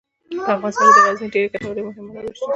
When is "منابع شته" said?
2.07-2.45